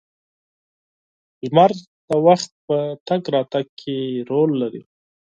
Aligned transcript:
•لمر 1.45 1.71
د 2.07 2.09
وخت 2.27 2.49
په 2.67 2.77
تګ 3.07 3.21
راتګ 3.35 3.65
کې 3.79 3.97
رول 4.29 4.51
لري. 4.61 4.81